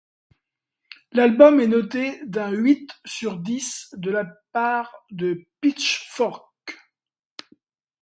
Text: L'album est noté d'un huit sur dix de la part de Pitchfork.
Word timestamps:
L'album 1.11 1.59
est 1.59 1.67
noté 1.67 2.25
d'un 2.25 2.49
huit 2.49 2.89
sur 3.05 3.37
dix 3.37 3.93
de 3.95 4.09
la 4.09 4.25
part 4.51 4.91
de 5.11 5.45
Pitchfork. 5.61 6.81